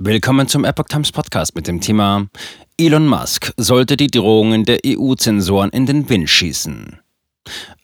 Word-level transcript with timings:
Willkommen 0.00 0.46
zum 0.46 0.64
Epoch 0.64 0.84
Times 0.84 1.10
Podcast 1.10 1.56
mit 1.56 1.66
dem 1.66 1.80
Thema 1.80 2.28
Elon 2.78 3.08
Musk 3.08 3.52
sollte 3.56 3.96
die 3.96 4.06
Drohungen 4.06 4.64
der 4.64 4.78
EU-Zensoren 4.86 5.70
in 5.70 5.86
den 5.86 6.08
Wind 6.08 6.30
schießen. 6.30 7.00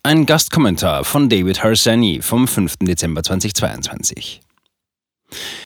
Ein 0.05 0.25
Gastkommentar 0.25 1.03
von 1.03 1.29
David 1.29 1.65
Harsani 1.65 2.23
vom 2.23 2.47
5. 2.47 2.77
Dezember 2.83 3.25
2022. 3.25 4.43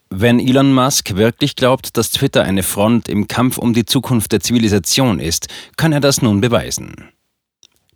Wenn 0.08 0.40
Elon 0.40 0.72
Musk 0.72 1.16
wirklich 1.16 1.54
glaubt, 1.54 1.98
dass 1.98 2.12
Twitter 2.12 2.45
eine 2.45 2.62
Front 2.62 3.10
im 3.10 3.28
Kampf 3.28 3.58
um 3.58 3.74
die 3.74 3.85
Zukunft 3.85 4.33
der 4.33 4.40
Zivilisation 4.40 5.21
ist, 5.21 5.49
kann 5.76 5.92
er 5.92 6.01
das 6.01 6.22
nun 6.22 6.40
beweisen. 6.40 7.10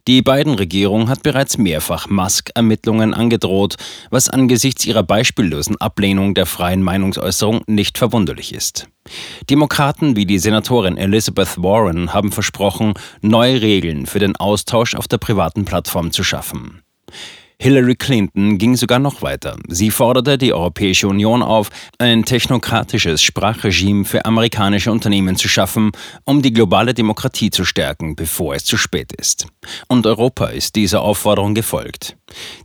Die 0.08 0.20
Biden-Regierung 0.20 1.08
hat 1.08 1.22
bereits 1.22 1.58
mehrfach 1.58 2.08
Musk-Ermittlungen 2.08 3.14
angedroht, 3.14 3.76
was 4.10 4.28
angesichts 4.28 4.84
ihrer 4.84 5.04
beispiellosen 5.04 5.80
Ablehnung 5.80 6.34
der 6.34 6.46
freien 6.46 6.82
Meinungsäußerung 6.82 7.62
nicht 7.68 7.98
verwunderlich 7.98 8.52
ist. 8.52 8.88
Demokraten 9.48 10.16
wie 10.16 10.26
die 10.26 10.40
Senatorin 10.40 10.96
Elizabeth 10.96 11.62
Warren 11.62 12.12
haben 12.12 12.32
versprochen, 12.32 12.94
neue 13.20 13.62
Regeln 13.62 14.06
für 14.06 14.18
den 14.18 14.34
Austausch 14.34 14.96
auf 14.96 15.06
der 15.06 15.18
privaten 15.18 15.64
Plattform 15.64 16.10
zu 16.10 16.24
schaffen. 16.24 16.82
Hillary 17.62 17.94
Clinton 17.94 18.58
ging 18.58 18.74
sogar 18.74 18.98
noch 18.98 19.22
weiter. 19.22 19.56
Sie 19.68 19.92
forderte 19.92 20.36
die 20.36 20.52
Europäische 20.52 21.06
Union 21.06 21.44
auf, 21.44 21.70
ein 21.96 22.24
technokratisches 22.24 23.22
Sprachregime 23.22 24.04
für 24.04 24.24
amerikanische 24.24 24.90
Unternehmen 24.90 25.36
zu 25.36 25.48
schaffen, 25.48 25.92
um 26.24 26.42
die 26.42 26.52
globale 26.52 26.92
Demokratie 26.92 27.50
zu 27.50 27.64
stärken, 27.64 28.16
bevor 28.16 28.56
es 28.56 28.64
zu 28.64 28.76
spät 28.76 29.12
ist. 29.12 29.46
Und 29.86 30.08
Europa 30.08 30.46
ist 30.46 30.74
dieser 30.74 31.02
Aufforderung 31.02 31.54
gefolgt. 31.54 32.16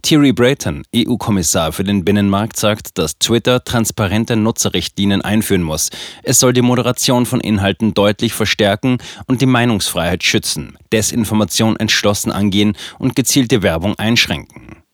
Thierry 0.02 0.34
Brayton, 0.34 0.82
EU-Kommissar 0.96 1.74
für 1.74 1.84
den 1.84 2.04
Binnenmarkt, 2.04 2.58
sagt, 2.58 2.98
dass 2.98 3.20
Twitter 3.20 3.64
transparente 3.64 4.36
Nutzerrichtlinien 4.36 5.22
einführen 5.22 5.62
muss. 5.62 5.92
Es 6.24 6.40
soll 6.40 6.54
die 6.54 6.64
Moderation 6.64 7.28
von 7.28 7.40
Inhalten 7.40 7.94
deutlich 7.94 8.34
verstärken 8.34 8.98
und 9.28 9.42
die 9.42 9.46
Meinungsfreiheit 9.46 10.24
schützen, 10.24 10.76
Desinformation 10.92 11.76
entschlossen 11.76 12.32
angehen 12.32 12.76
und 12.98 13.16
gezielte 13.16 13.62
Werbung 13.62 13.94
einschränken. 14.00 14.87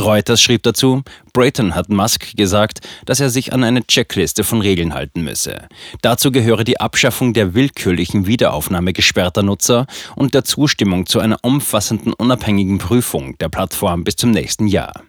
Reuters 0.00 0.42
schrieb 0.42 0.62
dazu, 0.62 1.02
Brayton 1.32 1.74
hat 1.74 1.88
Musk 1.88 2.36
gesagt, 2.36 2.80
dass 3.04 3.20
er 3.20 3.30
sich 3.30 3.52
an 3.52 3.64
eine 3.64 3.86
Checkliste 3.86 4.44
von 4.44 4.60
Regeln 4.60 4.94
halten 4.94 5.22
müsse. 5.22 5.68
Dazu 6.02 6.30
gehöre 6.30 6.64
die 6.64 6.80
Abschaffung 6.80 7.32
der 7.32 7.54
willkürlichen 7.54 8.26
Wiederaufnahme 8.26 8.92
gesperrter 8.92 9.42
Nutzer 9.42 9.86
und 10.16 10.34
der 10.34 10.44
Zustimmung 10.44 11.06
zu 11.06 11.20
einer 11.20 11.38
umfassenden 11.42 12.12
unabhängigen 12.12 12.78
Prüfung 12.78 13.36
der 13.38 13.48
Plattform 13.48 14.04
bis 14.04 14.16
zum 14.16 14.30
nächsten 14.30 14.66
Jahr. 14.66 15.02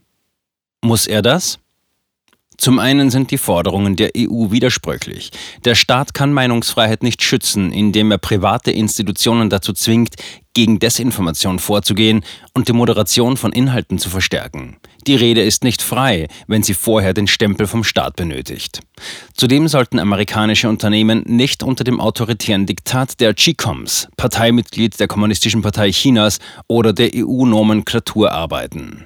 Muss 0.83 1.07
er 1.07 1.21
das? 1.21 1.59
Zum 2.57 2.79
einen 2.79 3.09
sind 3.09 3.31
die 3.31 3.37
Forderungen 3.37 3.95
der 3.95 4.11
EU 4.17 4.51
widersprüchlich. 4.51 5.31
Der 5.63 5.75
Staat 5.75 6.13
kann 6.13 6.33
Meinungsfreiheit 6.33 7.03
nicht 7.03 7.23
schützen, 7.23 7.71
indem 7.71 8.11
er 8.11 8.17
private 8.17 8.71
Institutionen 8.71 9.49
dazu 9.49 9.73
zwingt, 9.73 10.15
gegen 10.55 10.79
Desinformation 10.79 11.59
vorzugehen 11.59 12.23
und 12.53 12.67
die 12.67 12.73
Moderation 12.73 13.37
von 13.37 13.51
Inhalten 13.51 13.99
zu 13.99 14.09
verstärken. 14.09 14.77
Die 15.05 15.15
Rede 15.15 15.43
ist 15.43 15.63
nicht 15.63 15.83
frei, 15.83 16.27
wenn 16.47 16.63
sie 16.63 16.73
vorher 16.73 17.13
den 17.13 17.27
Stempel 17.27 17.67
vom 17.67 17.83
Staat 17.83 18.15
benötigt. 18.15 18.79
Zudem 19.35 19.67
sollten 19.67 19.99
amerikanische 19.99 20.69
Unternehmen 20.69 21.23
nicht 21.27 21.61
unter 21.61 21.83
dem 21.83 21.99
autoritären 21.99 22.65
Diktat 22.65 23.19
der 23.19 23.35
GCOMs, 23.35 24.07
Parteimitglied 24.17 24.99
der 24.99 25.07
Kommunistischen 25.07 25.61
Partei 25.61 25.91
Chinas 25.91 26.39
oder 26.67 26.93
der 26.93 27.11
EU-Nomenklatur 27.13 28.31
arbeiten. 28.31 29.05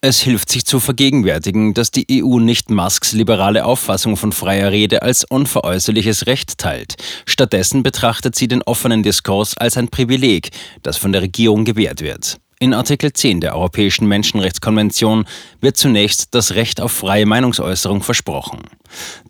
Es 0.00 0.20
hilft 0.20 0.50
sich 0.50 0.64
zu 0.64 0.80
vergegenwärtigen, 0.80 1.74
dass 1.74 1.90
die 1.90 2.22
EU 2.22 2.38
nicht 2.38 2.70
Musks 2.70 3.12
liberale 3.12 3.64
Auffassung 3.64 4.16
von 4.16 4.32
freier 4.32 4.72
Rede 4.72 5.02
als 5.02 5.24
unveräußerliches 5.24 6.26
Recht 6.26 6.58
teilt. 6.58 6.96
Stattdessen 7.26 7.82
betrachtet 7.82 8.36
sie 8.36 8.48
den 8.48 8.62
offenen 8.62 9.02
Diskurs 9.02 9.56
als 9.56 9.76
ein 9.76 9.88
Privileg, 9.88 10.50
das 10.82 10.96
von 10.96 11.12
der 11.12 11.22
Regierung 11.22 11.64
gewährt 11.64 12.00
wird. 12.00 12.40
In 12.62 12.74
Artikel 12.74 13.10
10 13.10 13.40
der 13.40 13.56
Europäischen 13.56 14.06
Menschenrechtskonvention 14.06 15.24
wird 15.62 15.78
zunächst 15.78 16.34
das 16.34 16.52
Recht 16.52 16.82
auf 16.82 16.92
freie 16.92 17.24
Meinungsäußerung 17.24 18.02
versprochen. 18.02 18.60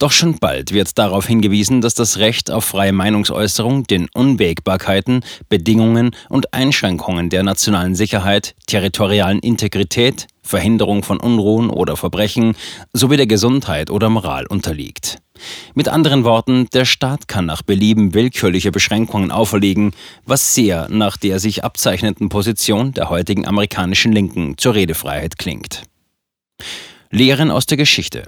Doch 0.01 0.11
schon 0.11 0.41
bald 0.41 0.73
wird 0.73 0.99
darauf 0.99 1.29
hingewiesen, 1.29 1.81
dass 1.81 1.95
das 1.95 2.19
Recht 2.19 2.51
auf 2.51 2.65
freie 2.65 2.93
Meinungsäußerung 2.93 3.85
den 3.85 4.09
Unwägbarkeiten, 4.15 5.25
Bedingungen 5.49 6.11
und 6.29 6.53
Einschränkungen 6.53 7.31
der 7.31 7.45
nationalen 7.45 7.95
Sicherheit, 7.95 8.57
territorialen 8.67 9.39
Integrität, 9.39 10.27
Verhinderung 10.51 11.03
von 11.03 11.21
Unruhen 11.21 11.71
oder 11.71 11.97
Verbrechen 11.97 12.55
sowie 12.93 13.17
der 13.17 13.27
Gesundheit 13.27 13.91
oder 13.91 14.11
Moral 14.11 14.47
unterliegt. 14.47 15.19
Mit 15.75 15.89
anderen 15.89 16.25
Worten, 16.25 16.69
der 16.75 16.85
Staat 16.85 17.29
kann 17.29 17.47
nach 17.47 17.63
Belieben 17.63 18.13
willkürliche 18.13 18.73
Beschränkungen 18.73 19.31
auferlegen, 19.31 19.93
was 20.27 20.55
sehr 20.55 20.89
nach 20.91 21.17
der 21.17 21.39
sich 21.39 21.65
abzeichnenden 21.65 22.29
Position 22.29 22.93
der 22.93 23.09
heutigen 23.09 23.47
amerikanischen 23.47 24.13
Linken 24.13 24.59
zur 24.59 24.75
Redefreiheit 24.75 25.39
klingt. 25.39 25.85
Lehren 27.11 27.51
aus 27.51 27.67
der 27.67 27.77
Geschichte. 27.77 28.25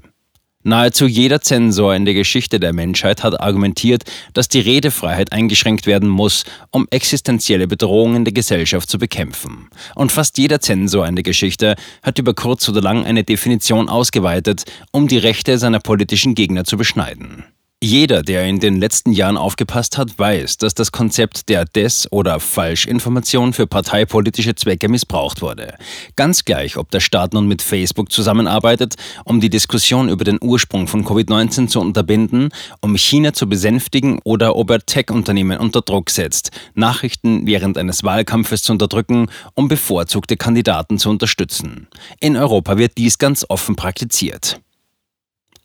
Nahezu 0.65 1.06
jeder 1.06 1.41
Zensor 1.41 1.95
in 1.95 2.05
der 2.05 2.15
Geschichte 2.15 2.61
der 2.61 2.73
Menschheit 2.73 3.25
hat 3.25 3.41
argumentiert, 3.41 4.05
dass 4.33 4.49
die 4.49 4.61
Redefreiheit 4.61 5.33
eingeschränkt 5.33 5.87
werden 5.87 6.09
muss, 6.09 6.45
um 6.71 6.87
existenzielle 6.91 7.67
Bedrohungen 7.67 8.25
der 8.25 8.33
Gesellschaft 8.33 8.89
zu 8.89 8.99
bekämpfen. 8.99 9.69
Und 9.97 10.12
fast 10.12 10.39
jeder 10.39 10.61
Zensor 10.61 11.06
in 11.09 11.17
der 11.17 11.25
Geschichte 11.25 11.75
hat 12.03 12.19
über 12.19 12.34
kurz 12.34 12.69
oder 12.69 12.81
lang 12.81 13.05
eine 13.05 13.25
Definition 13.25 13.89
ausgeweitet, 13.89 14.65
um 14.93 15.09
die 15.09 15.19
Rechte 15.19 15.59
seiner 15.59 15.81
politischen 15.81 16.34
Gegner 16.37 16.65
zu 16.65 16.77
beschneiden. 16.77 17.44
Jeder, 17.84 18.22
der 18.22 18.47
in 18.47 18.60
den 18.60 18.76
letzten 18.76 19.10
Jahren 19.10 19.37
aufgepasst 19.37 19.98
hat, 19.98 20.16
weiß, 20.16 20.56
dass 20.59 20.72
das 20.72 20.93
Konzept 20.93 21.48
der 21.48 21.65
Des- 21.65 22.06
oder 22.12 22.38
Falschinformation 22.38 23.53
für 23.53 23.66
parteipolitische 23.66 24.54
Zwecke 24.54 24.88
missbraucht 24.88 25.43
wurde. 25.43 25.75
Ganz 26.15 26.44
gleich, 26.44 26.76
ob 26.76 26.93
der 26.93 27.00
Staat 27.00 27.34
nun 27.34 27.48
mit 27.48 27.60
Facebook 27.60 28.12
zusammenarbeitet, 28.12 28.94
um 29.25 29.41
die 29.41 29.50
Diskussion 29.50 30.09
über 30.09 30.22
den 30.22 30.38
Ursprung 30.41 30.87
von 30.87 31.04
Covid-19 31.04 31.66
zu 31.66 31.81
unterbinden, 31.81 32.50
um 32.82 32.97
China 32.97 33.32
zu 33.32 33.48
besänftigen 33.48 34.20
oder 34.22 34.54
ob 34.54 34.70
er 34.70 34.87
Tech-Unternehmen 34.87 35.59
unter 35.59 35.82
Druck 35.82 36.10
setzt, 36.10 36.53
Nachrichten 36.75 37.49
während 37.49 37.76
eines 37.78 38.04
Wahlkampfes 38.04 38.62
zu 38.62 38.70
unterdrücken, 38.70 39.26
um 39.54 39.66
bevorzugte 39.66 40.37
Kandidaten 40.37 40.99
zu 40.99 41.10
unterstützen. 41.10 41.88
In 42.20 42.37
Europa 42.37 42.78
wird 42.78 42.97
dies 42.97 43.19
ganz 43.19 43.44
offen 43.49 43.75
praktiziert. 43.75 44.60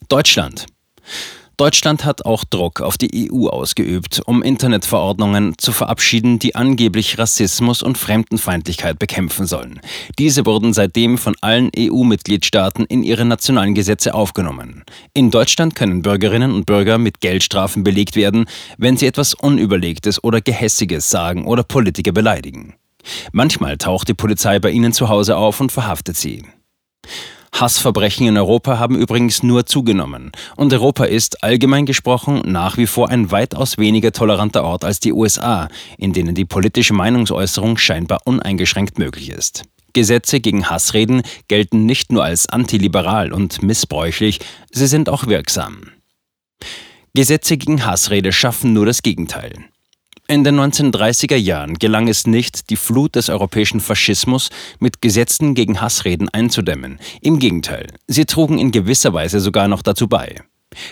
Deutschland. 0.10 0.66
Deutschland 1.58 2.06
hat 2.06 2.24
auch 2.24 2.44
Druck 2.44 2.82
auf 2.82 3.00
die 3.00 3.32
EU 3.32 3.48
ausgeübt, 3.48 4.22
um 4.24 4.44
Internetverordnungen 4.44 5.58
zu 5.58 5.72
verabschieden, 5.72 6.38
die 6.38 6.54
angeblich 6.54 7.18
Rassismus 7.18 7.82
und 7.82 7.98
Fremdenfeindlichkeit 7.98 9.00
bekämpfen 9.00 9.48
sollen. 9.48 9.80
Diese 10.20 10.46
wurden 10.46 10.74
seitdem 10.74 11.18
von 11.18 11.36
allen 11.42 11.72
EU-Mitgliedstaaten 11.76 12.86
in 12.86 13.02
ihre 13.02 13.26
nationalen 13.26 13.74
Gesetze 13.74 14.14
aufgenommen. 14.14 14.84
In 15.16 15.32
Deutschland 15.32 15.74
können 15.74 16.04
Bürgerinnen 16.04 16.54
und 16.54 16.68
Bürger 16.68 17.00
mit 17.00 17.22
Geldstrafen 17.22 17.84
belegt 17.84 18.16
werden, 18.16 18.46
wenn 18.78 18.96
sie 18.96 19.08
etwas 19.08 19.34
Unüberlegtes 19.34 20.24
oder 20.24 20.42
Gehässiges 20.42 21.10
sagen 21.10 21.48
oder 21.48 21.64
Politiker 21.64 22.12
beleidigen. 22.12 22.76
Manchmal 23.32 23.80
taucht 23.80 24.10
die 24.10 24.14
Polizei 24.14 24.60
bei 24.60 24.70
ihnen 24.70 24.94
zu 24.94 25.10
Hause 25.10 25.38
auf 25.38 25.60
und 25.60 25.72
verhaftet 25.72 26.18
sie. 26.18 26.44
Hassverbrechen 27.60 28.28
in 28.28 28.38
Europa 28.38 28.78
haben 28.78 28.96
übrigens 28.96 29.42
nur 29.42 29.66
zugenommen. 29.66 30.32
Und 30.56 30.72
Europa 30.74 31.06
ist, 31.06 31.44
allgemein 31.44 31.86
gesprochen, 31.88 32.42
nach 32.46 32.78
wie 32.78 32.86
vor 32.86 33.10
ein 33.10 33.32
weitaus 33.32 33.78
weniger 33.78 34.12
toleranter 34.12 34.64
Ort 34.64 34.86
als 34.86 35.00
die 35.00 35.12
USA, 35.12 35.68
in 35.98 36.14
denen 36.14 36.36
die 36.36 36.46
politische 36.46 36.94
Meinungsäußerung 36.94 37.78
scheinbar 37.78 38.20
uneingeschränkt 38.26 39.00
möglich 39.00 39.32
ist. 39.32 39.64
Gesetze 39.94 40.40
gegen 40.40 40.70
Hassreden 40.70 41.24
gelten 41.48 41.88
nicht 41.88 42.12
nur 42.12 42.24
als 42.24 42.48
antiliberal 42.48 43.34
und 43.34 43.64
missbräuchlich, 43.64 44.40
sie 44.72 44.86
sind 44.86 45.10
auch 45.10 45.26
wirksam. 45.26 45.92
Gesetze 47.16 47.58
gegen 47.58 47.84
Hassrede 47.84 48.32
schaffen 48.32 48.74
nur 48.74 48.86
das 48.86 49.02
Gegenteil. 49.02 49.66
In 50.30 50.44
den 50.44 50.60
1930er 50.60 51.38
Jahren 51.38 51.76
gelang 51.76 52.10
es 52.10 52.28
nicht, 52.28 52.70
die 52.70 52.76
Flut 52.76 53.16
des 53.16 53.30
europäischen 53.30 53.80
Faschismus 53.80 54.50
mit 54.78 55.02
Gesetzen 55.02 55.56
gegen 55.56 55.80
Hassreden 55.80 56.28
einzudämmen. 56.28 57.00
Im 57.22 57.40
Gegenteil, 57.40 57.88
sie 58.08 58.26
trugen 58.26 58.58
in 58.58 58.72
gewisser 58.72 59.14
Weise 59.14 59.40
sogar 59.40 59.70
noch 59.70 59.82
dazu 59.82 60.10
bei. 60.10 60.36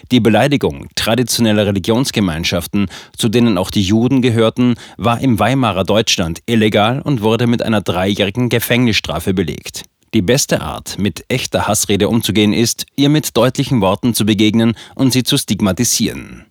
Die 0.10 0.22
Beleidigung 0.22 0.88
traditioneller 0.96 1.66
Religionsgemeinschaften, 1.66 2.88
zu 3.18 3.28
denen 3.28 3.58
auch 3.58 3.72
die 3.72 3.82
Juden 3.82 4.22
gehörten, 4.22 4.76
war 4.96 5.20
im 5.20 5.38
Weimarer 5.38 5.84
Deutschland 5.84 6.40
illegal 6.46 7.02
und 7.02 7.22
wurde 7.22 7.46
mit 7.46 7.62
einer 7.62 7.82
dreijährigen 7.82 8.48
Gefängnisstrafe 8.48 9.34
belegt. 9.34 9.84
Die 10.14 10.22
beste 10.22 10.62
Art, 10.62 10.98
mit 10.98 11.26
echter 11.28 11.68
Hassrede 11.68 12.08
umzugehen, 12.08 12.54
ist, 12.54 12.86
ihr 12.96 13.10
mit 13.10 13.36
deutlichen 13.36 13.82
Worten 13.82 14.14
zu 14.14 14.26
begegnen 14.26 14.78
und 14.96 15.12
sie 15.12 15.24
zu 15.24 15.38
stigmatisieren. 15.38 16.46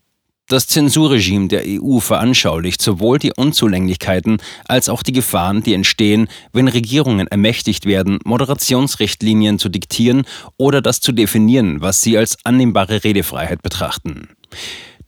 Das 0.46 0.67
Zensurregime 0.67 1.49
der 1.49 1.62
EU 1.64 2.00
veranschaulicht 2.00 2.82
sowohl 2.82 3.19
die 3.19 3.32
Unzulänglichkeiten 3.35 4.43
als 4.67 4.91
auch 4.91 5.02
die 5.02 5.12
Gefahren, 5.12 5.62
die 5.62 5.73
entstehen, 5.73 6.29
wenn 6.52 6.69
Regierungen 6.69 7.26
ermächtigt 7.29 7.87
werden, 7.87 8.19
Moderationsrichtlinien 8.26 9.58
zu 9.58 9.70
diktieren 9.70 10.25
oder 10.58 10.82
das 10.82 11.00
zu 11.00 11.12
definieren, 11.12 11.81
was 11.81 12.02
sie 12.02 12.19
als 12.19 12.37
annehmbare 12.44 13.05
Redefreiheit 13.05 13.62
betrachten. 13.62 14.29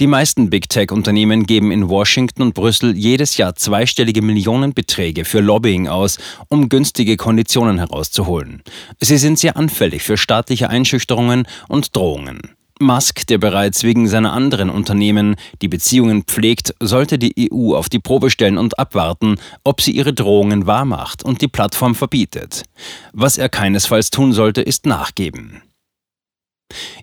Die 0.01 0.07
meisten 0.07 0.49
Big 0.49 0.71
Tech-Unternehmen 0.71 1.45
geben 1.45 1.71
in 1.71 1.91
Washington 1.91 2.41
und 2.41 2.55
Brüssel 2.55 2.97
jedes 2.97 3.37
Jahr 3.37 3.57
zweistellige 3.57 4.23
Millionenbeträge 4.23 5.27
für 5.27 5.41
Lobbying 5.41 5.87
aus, 5.87 6.17
um 6.49 6.71
günstige 6.71 7.19
Konditionen 7.19 7.77
herauszuholen. 7.77 8.63
Sie 9.01 9.19
sind 9.19 9.39
sehr 9.39 9.59
anfällig 9.59 10.03
für 10.03 10.17
staatliche 10.17 10.71
Einschüchterungen 10.71 11.47
und 11.69 11.95
Drohungen. 11.95 12.56
Musk, 12.79 13.27
der 13.27 13.39
bereits 13.39 13.83
wegen 13.83 14.07
seiner 14.07 14.33
anderen 14.33 14.71
Unternehmen 14.71 15.37
die 15.63 15.69
Beziehungen 15.69 16.25
pflegt, 16.25 16.75
sollte 16.81 17.19
die 17.19 17.51
EU 17.51 17.75
auf 17.75 17.89
die 17.89 17.99
Probe 17.99 18.31
stellen 18.31 18.59
und 18.59 18.79
abwarten, 18.79 19.37
ob 19.65 19.81
sie 19.81 19.93
ihre 19.93 20.13
Drohungen 20.13 20.67
wahrmacht 20.67 21.25
und 21.25 21.41
die 21.41 21.49
Plattform 21.49 21.95
verbietet. 21.95 22.65
Was 23.13 23.39
er 23.39 23.49
keinesfalls 23.49 24.11
tun 24.11 24.33
sollte, 24.33 24.61
ist 24.61 24.85
nachgeben. 24.87 25.63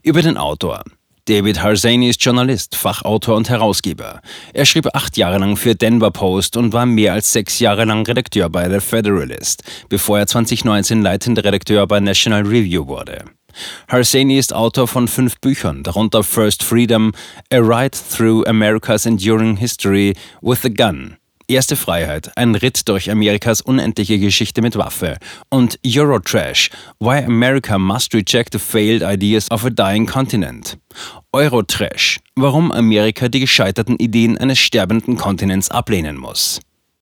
Über 0.03 0.21
den 0.21 0.37
Autor. 0.37 0.83
David 1.25 1.63
Harsani 1.63 2.09
ist 2.09 2.23
Journalist, 2.23 2.75
Fachautor 2.75 3.37
und 3.37 3.49
Herausgeber. 3.49 4.19
Er 4.51 4.65
schrieb 4.65 4.89
acht 4.93 5.15
Jahre 5.15 5.37
lang 5.37 5.55
für 5.55 5.73
Denver 5.73 6.11
Post 6.11 6.57
und 6.57 6.73
war 6.73 6.85
mehr 6.85 7.13
als 7.13 7.31
sechs 7.31 7.59
Jahre 7.59 7.85
lang 7.85 8.05
Redakteur 8.05 8.49
bei 8.49 8.69
The 8.69 8.81
Federalist, 8.81 9.63
bevor 9.87 10.19
er 10.19 10.27
2019 10.27 11.01
leitender 11.01 11.45
Redakteur 11.45 11.87
bei 11.87 12.01
National 12.01 12.41
Review 12.41 12.87
wurde. 12.87 13.23
Harsani 13.87 14.37
ist 14.37 14.53
Autor 14.53 14.87
von 14.87 15.07
fünf 15.07 15.39
Büchern, 15.39 15.83
darunter 15.83 16.23
First 16.23 16.63
Freedom, 16.63 17.11
A 17.51 17.57
Ride 17.57 17.97
Through 17.97 18.45
America's 18.47 19.05
Enduring 19.05 19.57
History 19.57 20.13
with 20.41 20.65
a 20.65 20.69
Gun, 20.69 21.17
Erste 21.47 21.75
Freiheit, 21.75 22.31
ein 22.37 22.55
Ritt 22.55 22.87
durch 22.87 23.11
Amerikas 23.11 23.59
unendliche 23.59 24.17
Geschichte 24.17 24.61
mit 24.61 24.77
Waffe 24.77 25.17
und 25.49 25.77
Eurotrash, 25.85 26.69
Why 26.99 27.17
America 27.17 27.77
Must 27.77 28.13
Reject 28.13 28.53
the 28.53 28.59
Failed 28.59 29.03
Ideas 29.03 29.51
of 29.51 29.65
a 29.65 29.69
Dying 29.69 30.05
Continent. 30.05 30.77
Eurotrash, 31.33 32.19
warum 32.35 32.71
Amerika 32.71 33.27
die 33.27 33.41
gescheiterten 33.41 33.97
Ideen 33.97 34.37
eines 34.37 34.59
sterbenden 34.59 35.17
Kontinents 35.17 35.69
ablehnen 35.69 36.15
muss. 36.15 36.61